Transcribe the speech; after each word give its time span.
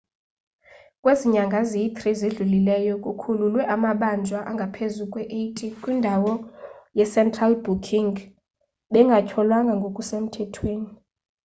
kwezi 1.03 1.25
nyanga 1.33 1.59
ziyi-3 1.69 1.99
zidlulileyo 2.19 2.93
kukhululwe 3.03 3.61
amabanjwa 3.75 4.39
angaphezu 4.49 5.01
kwe-80 5.11 5.59
kwindawo 5.81 6.31
ye-central 6.97 7.53
booking 7.65 8.13
bengatyholwanga 8.91 9.73
ngokusemthethweni 9.79 10.89